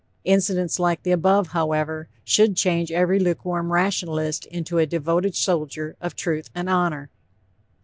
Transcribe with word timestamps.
Incidents 0.23 0.79
like 0.79 1.03
the 1.03 1.11
above, 1.11 1.49
however, 1.49 2.07
should 2.23 2.55
change 2.57 2.91
every 2.91 3.19
lukewarm 3.19 3.71
rationalist 3.71 4.47
into 4.47 4.79
a 4.79 4.87
devoted 4.87 5.35
soldier 5.35 5.95
of 6.01 6.15
truth 6.15 6.49
and 6.55 6.67
honor. 6.67 7.11